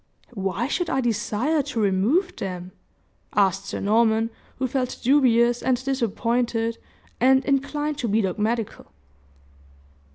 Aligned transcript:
"Why 0.33 0.65
should 0.67 0.89
I 0.89 0.99
desire 0.99 1.61
to 1.61 1.79
remove 1.79 2.35
them?" 2.37 2.71
asked 3.35 3.67
Sir 3.67 3.79
Norman, 3.79 4.31
who 4.57 4.65
felt 4.65 4.97
dubious, 5.03 5.61
and 5.61 5.85
disappointed, 5.85 6.79
and 7.19 7.45
inclined 7.45 7.99
to 7.99 8.07
be 8.07 8.21
dogmatical. 8.21 8.87